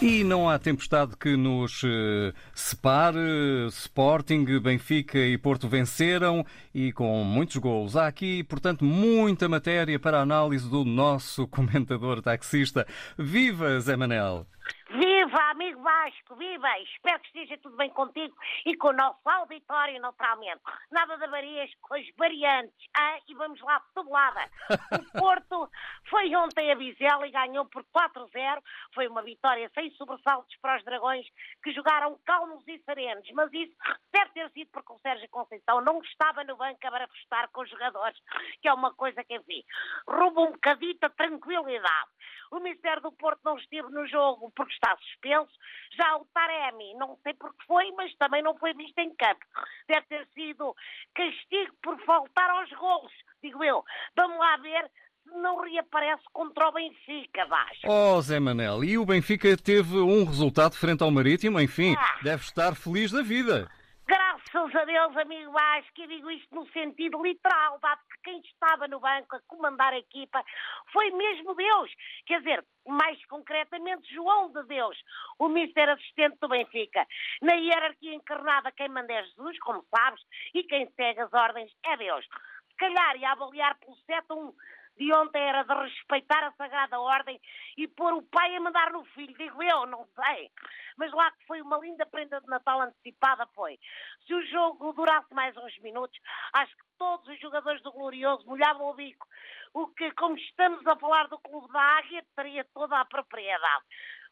[0.00, 3.18] E não há tempestade que nos uh, separe.
[3.68, 7.96] Sporting, Benfica e Porto venceram e com muitos golos.
[7.96, 12.86] Há aqui, portanto, muita matéria para a análise do nosso comentador taxista.
[13.18, 14.46] Viva, Zé Manel!
[14.88, 16.78] Viva, amigo Vasco, viva!
[16.78, 20.60] Espero que esteja tudo bem contigo e com o nosso auditório, naturalmente.
[20.92, 22.88] Nada de avarias com as variantes.
[22.96, 24.48] Ah, e vamos lá, tabulada.
[24.92, 25.70] O Porto
[26.08, 28.62] foi ontem a Vizela e ganhou por 4-0.
[28.94, 31.26] Foi uma vitória sem sobressaltos para os Dragões,
[31.62, 33.28] que jogaram calmos e serenos.
[33.32, 33.74] Mas isso
[34.12, 37.70] deve ter sido porque o Sérgio Conceição não estava no banco a barafustar com os
[37.70, 38.18] jogadores,
[38.62, 39.64] que é uma coisa que, enfim,
[40.06, 42.10] rouba um bocadito a tranquilidade.
[42.50, 45.52] O Ministério do Porto não esteve no jogo porque está suspenso.
[45.96, 49.44] Já o Taremi, não sei porque foi, mas também não foi visto em campo.
[49.88, 50.74] Deve ter sido
[51.14, 53.84] castigo por faltar aos golos, digo eu.
[54.16, 54.90] Vamos lá ver
[55.24, 57.86] se não reaparece contra o Benfica, Vasco.
[57.86, 62.18] Oh, Zé Manel, e o Benfica teve um resultado frente ao Marítimo, enfim, ah.
[62.22, 63.68] deve estar feliz da vida.
[64.08, 68.88] Graças a Deus, amigo Vasco, e digo isto no sentido literal, dado que quem estava
[68.88, 70.42] no banco a comandar a equipa
[70.90, 71.92] foi mesmo Deus.
[72.24, 74.96] Quer dizer, mais concretamente, João de Deus,
[75.38, 77.06] o mister assistente do Benfica.
[77.42, 80.22] Na hierarquia encarnada, quem manda é Jesus, como sabes,
[80.54, 82.24] e quem segue as ordens é Deus.
[82.70, 84.54] Se calhar, e a avaliar pelo 7-1
[84.98, 87.40] de ontem era de respeitar a Sagrada Ordem
[87.76, 89.36] e pôr o pai a mandar no filho.
[89.38, 90.50] Digo eu, não sei.
[90.96, 93.78] Mas lá que foi uma linda prenda de Natal antecipada, foi.
[94.26, 96.18] Se o jogo durasse mais uns minutos,
[96.52, 99.26] acho que todos os jogadores do Glorioso molhavam o bico.
[99.72, 103.84] O que, como estamos a falar do Clube da Águia, teria toda a propriedade.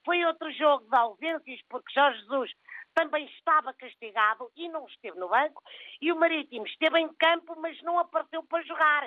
[0.05, 2.53] Foi outro jogo de ausências, porque Jorge Jesus
[2.97, 5.63] também estava castigado e não esteve no banco,
[6.01, 9.05] e o Marítimo esteve em campo, mas não apareceu para jogar.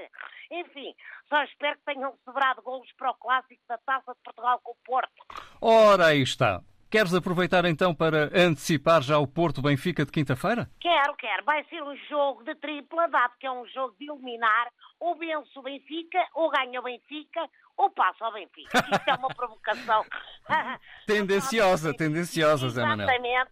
[0.52, 0.94] Enfim,
[1.28, 4.78] só espero que tenham sobrado golos para o clássico da Taça de Portugal com o
[4.86, 5.26] Porto.
[5.60, 6.62] Ora, aí está.
[6.92, 10.68] Queres aproveitar então para antecipar já o Porto Benfica de quinta-feira?
[10.80, 11.44] Quero, quero.
[11.44, 14.72] Vai ser um jogo de tripla, dado que é um jogo de eliminar.
[15.00, 17.48] Ou vence o Benfica, ou ganha o Benfica,
[17.80, 18.78] ou passa ao Benfica.
[18.78, 20.06] Isto é uma provocação.
[21.08, 23.10] tendenciosa, tendenciosa, Zé Manuel.
[23.10, 23.52] Exatamente.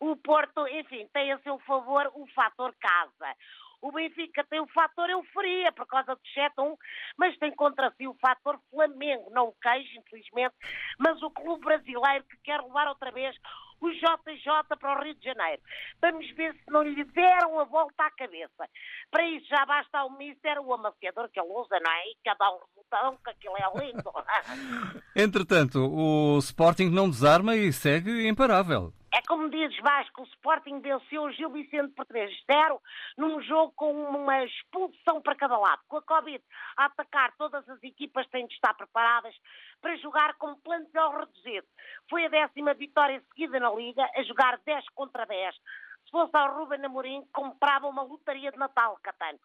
[0.00, 3.34] O Porto, enfim, tem a seu favor o fator casa.
[3.84, 6.74] O Benfica tem o fator euforia por causa do 7-1,
[7.18, 10.54] mas tem contra si o fator Flamengo, não o queijo, infelizmente,
[10.98, 13.36] mas o clube brasileiro que quer levar outra vez
[13.82, 15.60] o JJ para o Rio de Janeiro.
[16.00, 18.66] Vamos ver se não lhe deram a volta à cabeça.
[19.10, 22.08] Para isso já basta o Mister, o amaciador que ele usa, não é?
[22.08, 24.12] E cada um resultado, que aquilo é lindo.
[25.14, 28.94] Entretanto, o Sporting não desarma e segue imparável.
[29.14, 32.80] É como dizes, Vasco, o Sporting venceu o Gil Vicente por 3-0
[33.16, 35.80] num jogo com uma expulsão para cada lado.
[35.86, 36.42] Com a Covid
[36.76, 39.32] a atacar, todas as equipas têm de estar preparadas
[39.80, 41.66] para jogar com plantel reduzido.
[42.10, 45.54] Foi a décima vitória seguida na Liga, a jogar 10 contra 10
[46.04, 49.38] se fosse ao Ruben Amorim, comprava uma lotaria de Natal, Catano.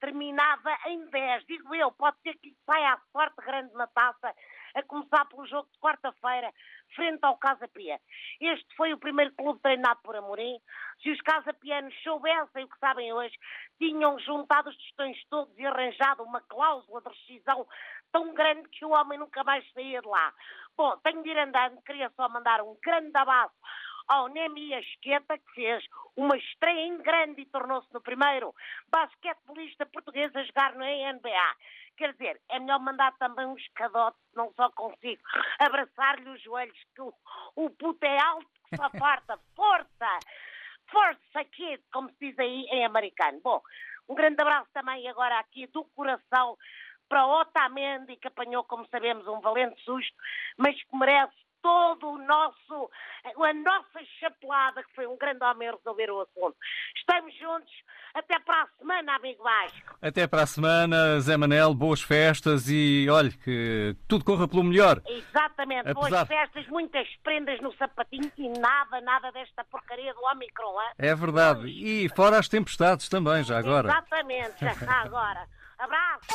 [0.00, 1.44] Terminava em 10.
[1.46, 4.32] Digo eu, pode ser que saia a sorte grande na taça,
[4.74, 6.52] a começar pelo jogo de quarta-feira,
[6.94, 8.00] frente ao Casa Pia.
[8.40, 10.58] Este foi o primeiro clube treinado por Amorim.
[11.02, 13.34] Se os casapianos soubessem o que sabem hoje,
[13.78, 17.66] tinham juntado os tostões todos e arranjado uma cláusula de rescisão
[18.12, 20.32] tão grande que o homem nunca mais saía de lá.
[20.76, 23.54] Bom, tenho de ir andando, queria só mandar um grande abraço
[24.08, 25.84] ao Nemi Asqueta, que fez
[26.16, 28.54] uma estreia em grande e tornou-se no primeiro
[28.88, 31.56] basquetebolista português a jogar no NBA.
[31.96, 35.22] Quer dizer, é melhor mandar também um escadote, não só consigo
[35.60, 37.12] abraçar-lhe os joelhos, que o,
[37.56, 39.38] o puto é alto que só farta.
[39.54, 40.18] Força!
[40.90, 43.40] Força, kid, como se diz aí em americano.
[43.42, 43.60] Bom,
[44.08, 46.56] um grande abraço também agora aqui do coração
[47.08, 50.16] para o Otamendi, que apanhou, como sabemos, um valente susto,
[50.58, 52.90] mas que merece todo o nosso,
[53.24, 56.56] a nossa chapelada, que foi um grande homem a resolver o assunto.
[56.96, 57.72] Estamos juntos.
[58.14, 59.96] Até para a semana, amigo Vasco.
[60.00, 61.74] Até para a semana, Zé Manel.
[61.74, 65.02] Boas festas e, olhe, que tudo corra pelo melhor.
[65.06, 65.88] Exatamente.
[65.88, 66.24] Apesar...
[66.24, 70.80] Boas festas, muitas prendas no sapatinho e nada, nada desta porcaria do Omicron.
[70.80, 70.90] Hein?
[70.98, 71.66] É verdade.
[71.68, 73.88] E fora as tempestades também, já agora.
[73.88, 75.48] Exatamente, já agora.
[75.76, 76.28] Abraço.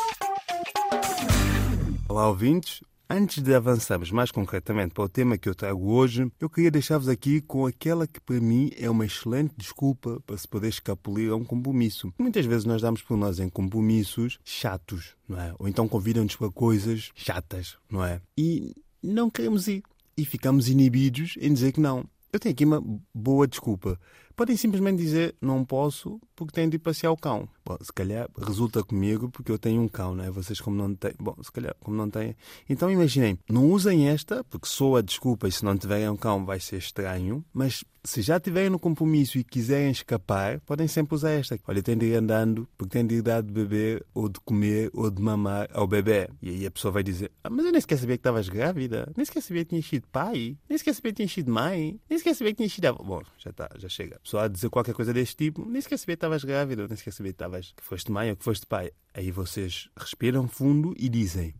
[2.09, 2.83] Olá, ouvintes.
[3.11, 7.07] Antes de avançarmos mais concretamente para o tema que eu trago hoje, eu queria deixar-vos
[7.07, 11.35] aqui com aquela que para mim é uma excelente desculpa para se poder escapulir a
[11.35, 12.13] um compromisso.
[12.19, 15.55] Muitas vezes nós damos por nós em compromissos chatos, não é?
[15.57, 18.21] Ou então convidam-nos para coisas chatas, não é?
[18.37, 19.81] E não queremos ir.
[20.15, 22.05] E ficamos inibidos em dizer que não.
[22.31, 23.99] Eu tenho aqui uma boa desculpa.
[24.39, 27.49] Podem simplesmente dizer não posso porque tenho de ir passear o cão.
[27.65, 30.31] Bom, se calhar resulta comigo porque eu tenho um cão, não é?
[30.31, 31.11] Vocês como não têm.
[31.19, 32.37] Bom, se calhar como não têm.
[32.69, 36.57] Então imaginem, não usem esta, porque soa desculpa e se não tiverem um cão vai
[36.57, 41.59] ser estranho, mas se já tiverem no compromisso e quiserem escapar, podem sempre usar esta.
[41.67, 44.89] Olha, tem de ir andando porque tem de ir dar de beber ou de comer
[44.93, 46.29] ou de mamar ao bebê.
[46.41, 49.11] E aí a pessoa vai dizer: ah, Mas eu nem sequer sabia que estavas grávida,
[49.15, 52.17] nem sequer sabia que tinhas sido pai, nem sequer sabia que tinhas sido mãe, nem
[52.17, 52.93] sequer sabia que tinhas sido.
[53.03, 54.19] Bom, já está, já chega.
[54.29, 57.11] Pessoa a dizer qualquer coisa deste tipo, nem sequer sabia que estavas grávida, nem sequer
[57.11, 58.91] sabia que, estavas, que foste mãe ou que foste pai.
[59.11, 61.55] Aí vocês respiram fundo e dizem: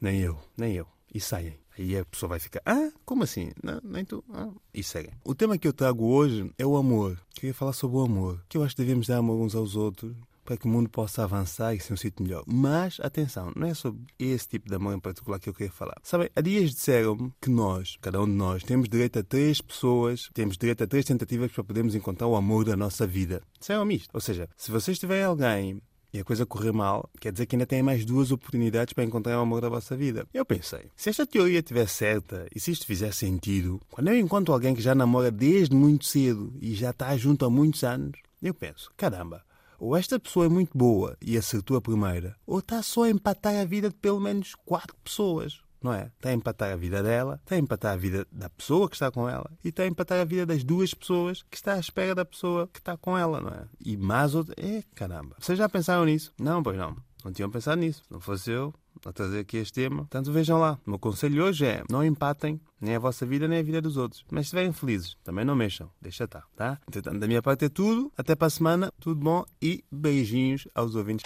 [0.00, 0.88] Nem eu, nem eu.
[1.14, 1.56] E saem.
[1.78, 3.52] Aí a pessoa vai ficar, ah, como assim?
[3.62, 4.24] Não, nem tu.
[4.34, 4.50] Ah.
[4.74, 5.12] E seguem.
[5.24, 7.16] O tema que eu trago hoje é o amor.
[7.32, 8.44] Queria falar sobre o amor.
[8.48, 11.24] Que eu acho que devemos dar amor uns aos outros para que o mundo possa
[11.24, 12.42] avançar e ser um sítio melhor.
[12.46, 15.96] Mas, atenção, não é sobre esse tipo de amor em particular que eu queria falar.
[16.02, 20.28] Sabem, há dias disseram-me que nós, cada um de nós, temos direito a três pessoas,
[20.34, 23.42] temos direito a três tentativas para podermos encontrar o amor da nossa vida.
[23.58, 24.10] Disseram-me isto.
[24.12, 25.80] Ou seja, se vocês tiverem alguém
[26.12, 29.38] e a coisa correr mal, quer dizer que ainda têm mais duas oportunidades para encontrar
[29.38, 30.26] o amor da vossa vida.
[30.34, 34.52] Eu pensei, se esta teoria estiver certa e se isto fizer sentido, quando eu encontro
[34.52, 38.52] alguém que já namora desde muito cedo e já está junto há muitos anos, eu
[38.52, 39.42] penso, caramba,
[39.82, 43.56] ou esta pessoa é muito boa e acertou a primeira, ou está só a empatar
[43.56, 46.12] a vida de pelo menos quatro pessoas não é?
[46.16, 49.10] Está a empatar a vida dela, está a empatar a vida da pessoa que está
[49.10, 52.14] com ela e está a empatar a vida das duas pessoas que está à espera
[52.14, 53.64] da pessoa que está com ela, não é?
[53.84, 54.54] E mais outra.
[54.56, 55.34] É, caramba.
[55.40, 56.32] Vocês já pensaram nisso?
[56.38, 56.96] Não, pois não.
[57.24, 58.02] Não tinham pensado nisso.
[58.10, 58.74] Não fosse eu
[59.04, 59.98] a trazer aqui este tema.
[59.98, 60.78] Portanto, vejam lá.
[60.86, 63.96] O meu conselho hoje é não empatem nem a vossa vida nem a vida dos
[63.96, 64.24] outros.
[64.30, 65.90] Mas se estiverem felizes, também não mexam.
[66.00, 66.80] Deixa estar, tá?
[66.88, 68.12] Entretanto, da minha parte é tudo.
[68.16, 68.92] Até para a semana.
[69.00, 71.24] Tudo bom e beijinhos aos ouvintes.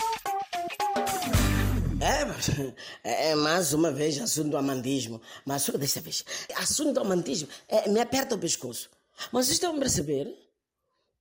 [3.02, 5.20] É, é, mais uma vez assunto do amandismo.
[5.44, 6.25] Mas só desta vez,
[6.56, 8.90] assunto do amandismo é, me aperta o pescoço.
[9.32, 10.28] Mas vocês estão a perceber?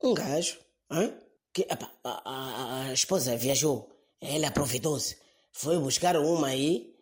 [0.03, 0.57] Um gajo,
[0.91, 1.13] hein?
[1.55, 3.89] que epa, a, a, a, esposa viajou,
[4.27, 5.17] ela aproveitou-se,
[5.51, 6.95] foi buscar uma aí,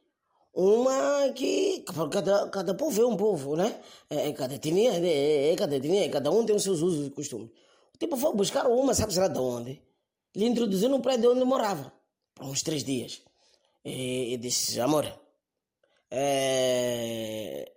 [0.53, 3.81] uma que cada, cada povo é um povo, né?
[4.09, 7.09] É, é cada etnia, é, é, cada etnia, cada um tem os seus usos e
[7.09, 7.49] costumes.
[7.93, 9.81] O tipo foi buscar uma, sabe-se lá de onde?
[10.35, 11.91] Lhe introduziu no prédio onde morava,
[12.35, 13.21] por uns três dias.
[13.83, 15.11] E, e disse: Amor,
[16.11, 17.71] é...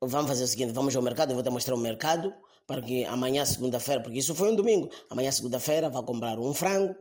[0.00, 2.34] vamos fazer o seguinte: vamos ao mercado, eu vou te mostrar o mercado,
[2.66, 6.94] para que amanhã, segunda-feira, porque isso foi um domingo, amanhã, segunda-feira, vá comprar um frango,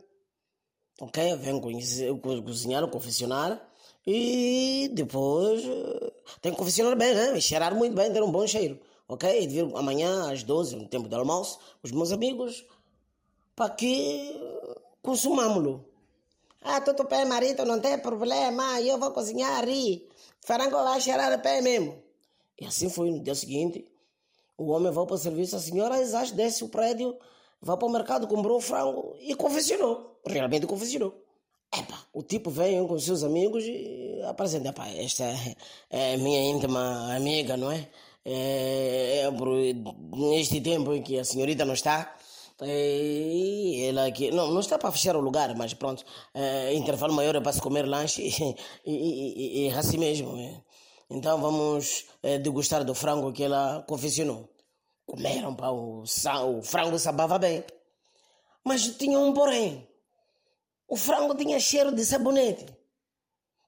[1.01, 1.35] ok?
[1.37, 1.59] Vem
[2.43, 3.59] cozinhar, confeccionar.
[4.05, 5.63] E depois
[6.41, 7.39] tem que confeccionar bem, né?
[7.39, 9.43] cheirar muito bem, ter um bom cheiro, ok?
[9.43, 12.65] E vir amanhã às 12, no tempo do almoço, os meus amigos,
[13.55, 14.35] para que
[15.01, 15.85] consumamos-lo.
[16.63, 20.07] Ah, tudo pé, marido, não tem problema, eu vou cozinhar e
[20.41, 21.95] frango vai cheirar pé mesmo.
[22.59, 23.87] E assim foi no dia seguinte.
[24.57, 27.17] O homem vai para o serviço, a senhora exato desce o prédio,
[27.61, 30.19] vai para o mercado, comprou o frango e confeccionou.
[30.25, 31.13] Realmente confeccionou.
[31.73, 35.23] Epa, o tipo veio com seus amigos e apresenta, epá, esta
[35.89, 37.87] é, minha íntima amiga, não é?
[38.25, 39.47] É, é por,
[40.17, 42.13] neste tempo em que a senhorita não está,
[42.63, 46.03] e ela aqui, não, não está para fechar o lugar, mas pronto,
[46.33, 48.21] é, intervalo maior é para se comer lanche
[48.85, 50.37] e, e, e, e é assim mesmo.
[50.37, 50.61] É.
[51.09, 54.49] Então vamos é, degustar do frango que ela confeccionou.
[55.11, 57.65] Comeram, pá, o, o frango sabava bem.
[58.63, 59.85] Mas tinha um porém.
[60.87, 62.65] O frango tinha cheiro de sabonete.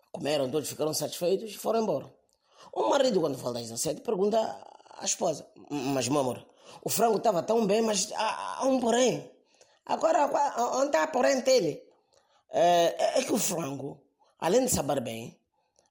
[0.10, 2.10] Comeram, todos ficaram satisfeitos e foram embora.
[2.72, 4.40] O marido, quando volta às 17, pergunta
[4.98, 6.48] à esposa: Mas, meu amor,
[6.82, 9.30] o frango estava tão bem, mas há, há um porém.
[9.86, 10.32] Agora,
[10.78, 11.84] onde está porém dele?
[12.52, 14.02] É, é, que o frango,
[14.40, 15.38] além de saber bem,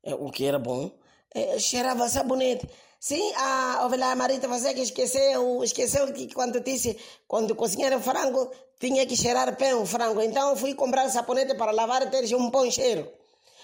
[0.03, 0.91] é, o que era bom,
[1.35, 2.69] é, cheirava sabonete.
[3.01, 6.97] Sim, a ovelha Marita, você que esqueceu, esqueceu que quando disse,
[7.27, 10.21] quando cozinhar o frango, tinha que cheirar bem o frango.
[10.21, 13.11] Então fui comprar sabonete para lavar e ter um bom cheiro.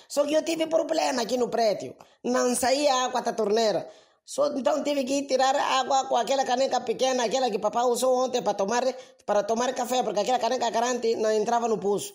[0.08, 1.94] Só que eu tive problema aqui no prédio.
[2.24, 3.88] Não saía água da torneira.
[4.24, 8.42] Só, então tive que tirar água com aquela caneca pequena, aquela que papai usou ontem
[8.42, 8.82] para tomar,
[9.24, 12.12] para tomar café, porque aquela caneca grande não entrava no poço.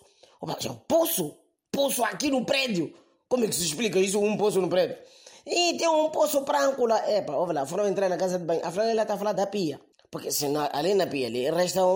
[0.64, 1.36] Eu, poço?
[1.72, 2.94] Poço aqui no prédio?
[3.28, 4.98] Como é que se explica isso, um poço no prédio?
[5.46, 7.10] E tem um poço branco lá.
[7.12, 8.62] Epa, olha lá, foram entrar na casa de banho.
[8.66, 9.80] A Fran está a falar da pia.
[10.10, 11.90] Porque se ali na pia ali restam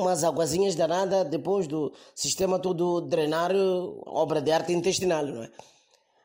[0.00, 5.50] umas aguazinhas danadas depois do sistema todo drenário, obra de arte intestinal, não é?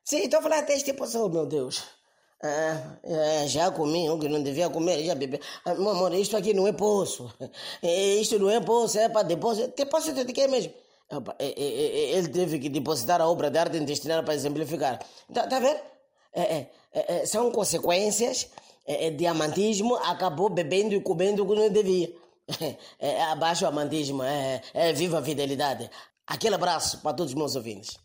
[0.06, 1.84] Sim, estou falar até este poço, meu Deus.
[2.42, 2.98] Ah,
[3.48, 5.40] já comi o que não devia comer, já bebi.
[5.66, 7.30] Ah, meu amor, isto aqui não é poço.
[7.82, 9.74] É, isto não é poço, é para depósito.
[9.76, 10.74] Depósito de quê mesmo?
[11.40, 15.00] Ele teve que depositar a obra de arte intestinal para exemplificar.
[15.34, 15.93] Tá, tá vendo?
[16.34, 18.50] É, é, são consequências
[18.86, 22.12] é, é diamantismo, acabou bebendo e comendo o que não devia.
[23.00, 25.90] É, abaixo o amantismo, é, é, viva a fidelidade.
[26.28, 27.98] Aquele abraço para todos os meus ouvintes.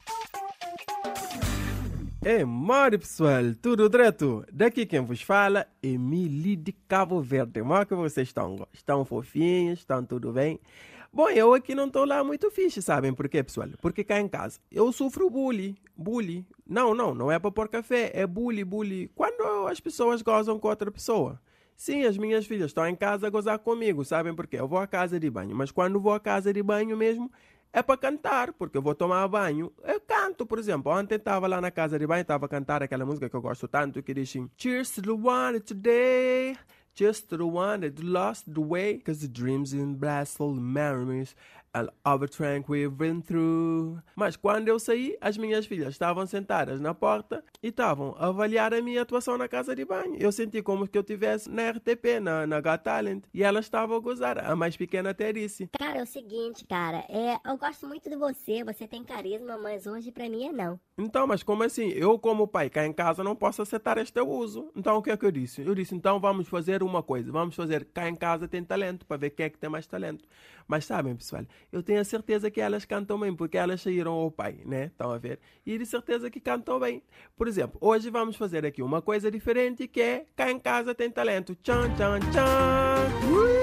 [2.25, 4.45] É, mori pessoal, tudo direto?
[4.53, 7.61] Daqui quem vos fala é Mili de Cabo Verde.
[7.61, 8.67] Como é que vocês estão?
[8.73, 9.81] Estão fofinhos?
[9.81, 10.61] Estão tudo bem?
[11.13, 13.69] Bom, eu aqui não estou lá muito fixe, sabem por quê, pessoal?
[13.81, 15.77] Porque cá em casa eu sofro bullying.
[15.97, 16.45] Bullying.
[16.69, 19.09] Não, não, não é para pôr café, é bullying, bullying.
[19.15, 21.41] Quando as pessoas gozam com outra pessoa.
[21.75, 24.59] Sim, as minhas filhas estão em casa a gozar comigo, sabem por quê?
[24.59, 27.31] Eu vou à casa de banho, mas quando vou à casa de banho mesmo,
[27.73, 29.73] é para cantar, porque eu vou tomar banho.
[29.85, 30.93] Eu canto, por exemplo.
[30.93, 33.69] Ontem estava lá na casa de banho, estava a cantar aquela música que eu gosto
[33.69, 36.57] tanto, que diz assim, Cheers to the one today.
[36.95, 41.37] Just to the one that lost the way, cause the dreams in blissful memories
[42.05, 43.99] other trank we've been through.
[44.17, 48.73] Mas quando eu saí, as minhas filhas estavam sentadas na porta e estavam a avaliar
[48.75, 50.17] a minha atuação na casa de banho.
[50.19, 53.97] Eu senti como que eu estivesse na RTP, na, na Got Talent, e elas estavam
[53.97, 54.39] a gozar.
[54.39, 55.69] A mais pequena até disse.
[55.79, 59.87] Cara, é o seguinte, cara, é, eu gosto muito de você, você tem carisma, mas
[59.87, 60.81] hoje pra mim é não.
[61.01, 61.91] Então, mas como assim?
[61.91, 64.69] Eu, como pai, cá em casa não posso aceitar este uso.
[64.75, 65.63] Então, o que é que eu disse?
[65.63, 67.31] Eu disse, então vamos fazer uma coisa.
[67.31, 70.25] Vamos fazer cá em casa tem talento, para ver quem é que tem mais talento.
[70.67, 74.31] Mas sabem, pessoal, eu tenho a certeza que elas cantam bem, porque elas saíram ao
[74.31, 74.87] pai, né?
[74.87, 75.39] Estão a ver?
[75.65, 77.01] E de certeza que cantam bem.
[77.37, 81.09] Por exemplo, hoje vamos fazer aqui uma coisa diferente que é cá em casa tem
[81.09, 81.55] talento.
[81.55, 83.33] Tchan, tchan, tchan.
[83.33, 83.58] Ui!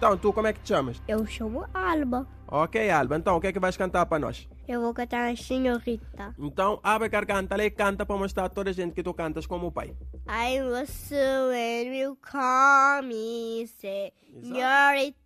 [0.00, 1.02] Então, tu como é que te chamas?
[1.06, 2.26] Eu chamo Alba.
[2.48, 3.18] Ok, Alba.
[3.18, 4.48] Então, o que é que vais cantar para nós?
[4.66, 6.34] Eu vou cantar a senhorita.
[6.38, 9.44] Então, abre a garganta e canta para mostrar a toda a gente que tu cantas
[9.44, 9.94] como o pai.
[10.26, 11.14] I so
[11.52, 15.18] and you call me senhorita.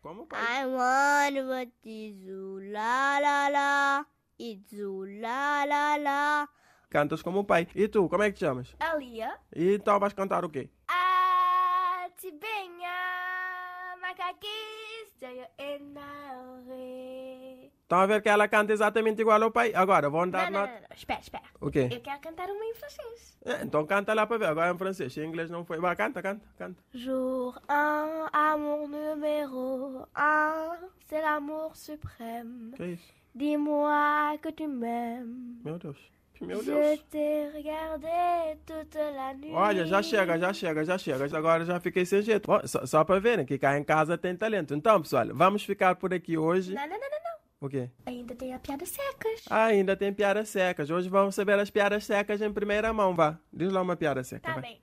[0.00, 0.40] Como o pai.
[0.40, 2.16] I want what is
[2.72, 4.06] la la la.
[4.38, 4.72] It's
[5.20, 6.48] la la la.
[6.88, 7.68] Cantas como o pai.
[7.74, 8.74] E tu, como é que te chamas?
[8.80, 9.38] Alia.
[9.54, 10.70] E então vais cantar o quê?
[12.18, 12.77] Macaquis, joio enorme.
[17.82, 19.72] Estão a ver que ela canta exatamente igual ao pai?
[19.74, 20.72] Agora, vão dar Não, não, nota.
[20.74, 20.96] não, não.
[20.96, 21.44] Espera, espera.
[21.60, 21.88] O quê?
[21.90, 23.38] Eu quero cantar uma em francês.
[23.44, 24.46] É, então canta lá para ver.
[24.46, 25.16] Agora em francês.
[25.16, 25.78] Em inglês não foi.
[25.80, 26.82] Vai, canta, canta, canta.
[26.92, 32.72] Jour 1, amour numéro 1, c'est l'amour suprême.
[32.76, 33.14] Que é isso?
[33.34, 35.62] Dis-moi que tu m'aimes.
[35.64, 35.96] Meu Deus.
[36.40, 37.00] Meu Je Deus.
[38.64, 39.52] toute la nuit.
[39.52, 41.36] Olha, já chega, já chega, já chega.
[41.36, 42.46] Agora já fiquei sem jeito.
[42.46, 44.74] Bom, só, só para verem que cá em casa tem talento.
[44.74, 46.74] Então, pessoal, vamos ficar por aqui hoje.
[46.74, 47.38] Não, não, não, não, não.
[47.60, 47.90] O quê?
[48.06, 49.42] Ainda tem a piada secas.
[49.50, 50.90] Ah, ainda tem piadas secas.
[50.90, 53.38] Hoje vamos saber as piadas secas em primeira mão, vá.
[53.52, 54.46] Diz lá uma piada seca.
[54.46, 54.62] Tá vai.
[54.62, 54.80] bem.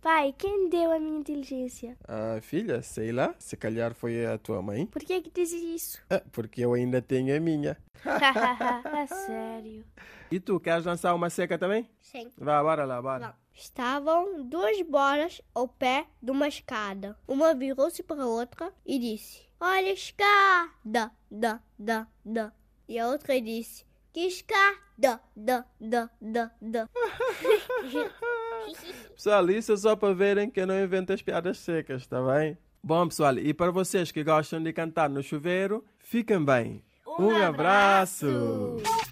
[0.00, 1.96] Pai, quem deu a minha inteligência?
[2.08, 3.34] Ah, filha, sei lá.
[3.38, 4.84] Se calhar foi a tua mãe.
[4.86, 6.02] Por que que dizes isso?
[6.10, 7.76] Ah, porque eu ainda tenho a minha.
[9.26, 9.84] sério.
[10.32, 11.86] E tu, queres lançar uma seca também?
[12.00, 12.30] Sim.
[12.38, 13.34] Vá, bora lá, bora.
[13.52, 17.18] Estavam duas bolas ao pé de uma escada.
[17.28, 22.50] Uma virou-se para a outra e disse: Olha a escada, da, da, da.
[22.88, 26.88] E a outra disse: Que escada, da, da, da, da.
[29.14, 32.56] Pessoal, isso é só para verem que eu não invento as piadas secas, tá bem?
[32.82, 36.82] Bom, pessoal, e para vocês que gostam de cantar no chuveiro, fiquem bem.
[37.18, 38.26] Um, abraço.
[38.26, 39.11] Olá,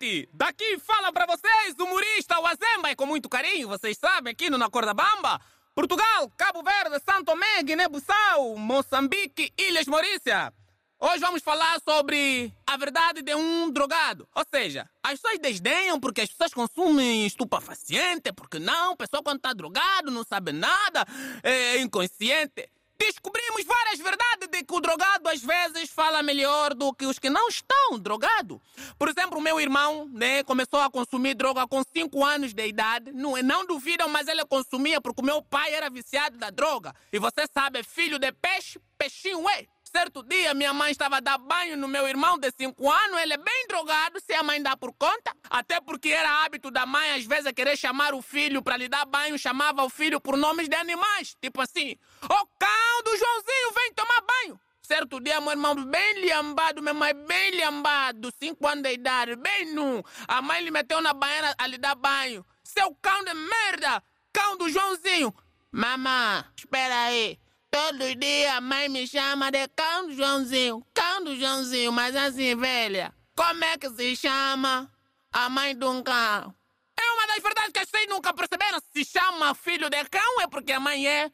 [0.00, 0.28] gente!
[0.32, 4.58] Daqui fala pra vocês o humorista Wazemba e com muito carinho, vocês sabem, aqui no
[4.58, 5.40] Na Corda Bamba.
[5.74, 10.52] Portugal, Cabo Verde, Santo Tomé, Guiné-Bissau, Moçambique, Ilhas Maurícia.
[10.98, 14.28] Hoje vamos falar sobre a verdade de um drogado.
[14.34, 19.36] Ou seja, as pessoas desdenham porque as pessoas consumem estupefaciente, porque não, a pessoa quando
[19.36, 21.06] está drogado não sabe nada,
[21.42, 22.68] é inconsciente.
[23.00, 27.30] Descobrimos várias verdades de que o drogado às vezes fala melhor do que os que
[27.30, 28.58] não estão drogados.
[28.98, 33.10] Por exemplo, o meu irmão né, começou a consumir droga com 5 anos de idade.
[33.12, 36.94] Não, não duvidam, mas ele consumia porque o meu pai era viciado da droga.
[37.10, 39.66] E você sabe, é filho de peixe, peixinho é.
[39.92, 43.20] Certo dia, minha mãe estava a dar banho no meu irmão de 5 anos.
[43.20, 45.34] Ele é bem drogado, se a mãe dá por conta.
[45.48, 49.04] Até porque era hábito da mãe, às vezes, querer chamar o filho para lhe dar
[49.04, 49.36] banho.
[49.36, 51.36] Chamava o filho por nomes de animais.
[51.42, 54.60] Tipo assim, ô cão do Joãozinho, vem tomar banho.
[54.80, 59.72] Certo dia, meu irmão bem lhambado, minha mãe bem lhambado, 5 anos de idade, bem
[59.72, 60.04] nu.
[60.26, 62.46] A mãe lhe meteu na banheira a lhe dar banho.
[62.62, 65.34] Seu cão de merda, cão do Joãozinho.
[65.72, 67.38] Mamã, espera aí.
[67.70, 72.56] Todo dia a mãe me chama de cão do Joãozinho, cão do Joãozinho, mas assim,
[72.56, 74.90] velha, como é que se chama
[75.32, 76.54] a mãe de um cão?
[76.98, 78.78] É uma das verdades que vocês nunca perceberam.
[78.92, 81.30] Se chama filho de cão é porque a mãe é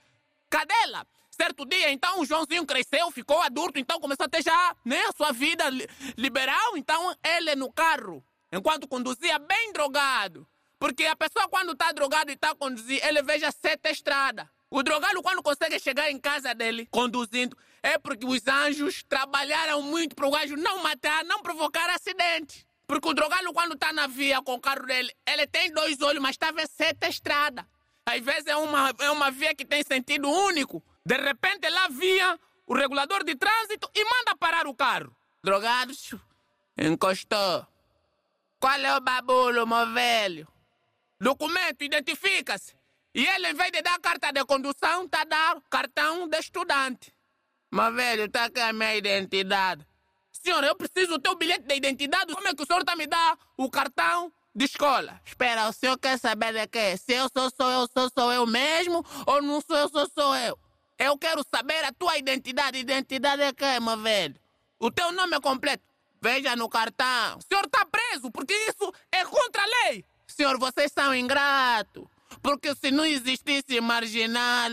[0.51, 1.07] cadela.
[1.31, 5.13] Certo dia, então, o Joãozinho cresceu, ficou adulto, então começou a ter já né, a
[5.13, 6.77] sua vida li- liberal.
[6.77, 10.47] Então, ele no carro, enquanto conduzia bem drogado.
[10.79, 14.51] Porque a pessoa quando está drogado e está a conduzir, ele veja sete estrada.
[14.71, 20.15] O drogado quando consegue chegar em casa dele conduzindo, é porque os anjos trabalharam muito
[20.15, 22.67] para o gajo não matar, não provocar acidente.
[22.87, 26.21] Porque o drogado quando está na via com o carro dele, ele tem dois olhos,
[26.23, 27.67] mas está ver sete estrada.
[28.05, 30.83] Às vezes é uma, é uma via que tem sentido único.
[31.05, 35.15] De repente lá via o regulador de trânsito e manda parar o carro.
[35.43, 35.93] Drogado,
[36.77, 37.67] encostou.
[38.59, 40.49] Qual é o babulo, meu velho?
[41.21, 42.75] Documento, identifica-se.
[43.15, 47.13] E ele, em vez de dar carta de condução, está a dar cartão de estudante.
[47.73, 49.87] Meu velho, está aqui a minha identidade.
[50.31, 52.35] Senhor, eu preciso do teu bilhete de identidade.
[52.35, 55.21] Como é que o senhor está me dando o cartão de escola?
[55.25, 56.97] Espera, o senhor quer saber de quê?
[56.97, 60.37] Se eu sou sou eu, sou sou eu mesmo ou não sou eu, sou sou
[60.37, 60.59] eu?
[60.99, 62.79] Eu quero saber a tua identidade.
[62.79, 64.37] Identidade é quê, meu velho?
[64.79, 65.83] O teu nome é completo.
[66.21, 67.39] Veja no cartão.
[67.39, 70.05] O senhor está preso porque isso é contra a lei.
[70.37, 72.05] Senhor, vocês são ingratos.
[72.43, 74.71] Porque se não existisse marginal,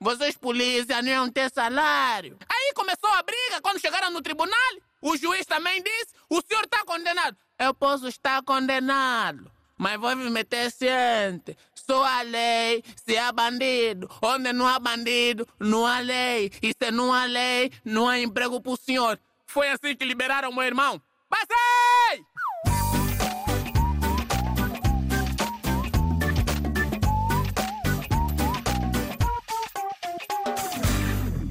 [0.00, 2.36] vocês polícia não iam ter salário.
[2.48, 4.72] Aí começou a briga quando chegaram no tribunal.
[5.00, 7.36] O juiz também disse: o senhor está condenado.
[7.56, 11.56] Eu posso estar condenado, mas vou me meter ciente.
[11.74, 14.10] Sou a lei, se há bandido.
[14.20, 16.50] Onde não há bandido, não há lei.
[16.60, 19.20] E se não há lei, não há emprego para o senhor.
[19.46, 21.00] Foi assim que liberaram meu irmão.
[21.28, 22.24] Passei!